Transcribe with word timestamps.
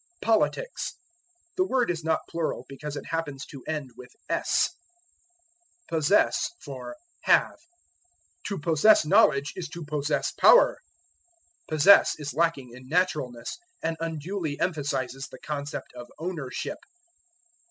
Politics. 0.19 0.93
The 1.57 1.63
word 1.63 1.91
is 1.91 2.03
not 2.03 2.21
plural 2.27 2.65
because 2.67 2.95
it 2.95 3.05
happens 3.05 3.45
to 3.45 3.63
end 3.67 3.91
with 3.95 4.09
s. 4.29 4.71
Possess 5.89 6.49
for 6.59 6.95
Have. 7.25 7.59
"To 8.47 8.57
possess 8.57 9.05
knowledge 9.05 9.53
is 9.55 9.69
to 9.69 9.85
possess 9.85 10.31
power." 10.31 10.79
Possess 11.67 12.15
is 12.17 12.33
lacking 12.33 12.71
in 12.73 12.87
naturalness 12.89 13.59
and 13.83 13.95
unduly 13.99 14.59
emphasizes 14.59 15.27
the 15.29 15.37
concept 15.37 15.93
of 15.93 16.07
ownership. 16.17 16.79